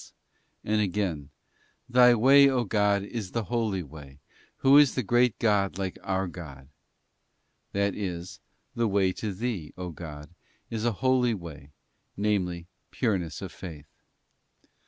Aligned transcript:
Or 0.01 0.03
super 0.03 0.15
"6 0.15 0.17
Dsky 0.17 0.63
big 0.63 0.73
And 0.73 0.81
again,' 0.81 1.29
Thy 1.99 2.15
way, 2.15 2.49
O 2.49 2.63
God, 2.63 3.03
is 3.03 3.27
in 3.27 3.33
the 3.33 3.43
holy 3.43 3.83
place; 3.83 4.17
who 4.57 4.79
is 4.79 4.95
the 4.95 5.03
great 5.03 5.37
God 5.37 5.77
like 5.77 5.99
our 6.01 6.25
God?' 6.27 6.69
ft 6.69 7.71
That 7.73 7.93
is, 7.93 8.39
the 8.73 8.87
way 8.87 9.11
to 9.13 9.31
Thee, 9.31 9.73
O 9.77 9.91
God, 9.91 10.33
is 10.71 10.85
a 10.85 10.91
holy 11.05 11.35
way, 11.35 11.69
namely, 12.17 12.65
pureness 12.89 13.43
of 13.43 13.51
faith. 13.51 13.85